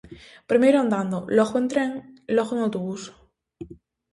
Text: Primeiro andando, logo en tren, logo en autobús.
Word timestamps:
Primeiro 0.51 0.77
andando, 0.79 1.17
logo 1.37 1.55
en 1.61 1.67
tren, 1.71 1.89
logo 2.35 2.51
en 2.55 2.59
autobús. 2.61 3.01